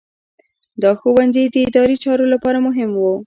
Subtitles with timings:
[0.81, 3.13] دا ښوونځي د اداري چارو لپاره مهم وو.